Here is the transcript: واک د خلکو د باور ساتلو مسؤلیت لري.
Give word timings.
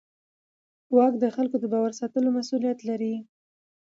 واک 0.95 1.13
د 1.19 1.25
خلکو 1.35 1.55
د 1.59 1.65
باور 1.73 1.91
ساتلو 1.99 2.29
مسؤلیت 2.37 2.79
لري. 2.89 3.13